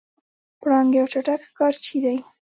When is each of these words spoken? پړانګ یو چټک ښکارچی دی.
پړانګ 0.61 0.89
یو 0.99 1.05
چټک 1.11 1.41
ښکارچی 1.47 1.97
دی. 2.03 2.17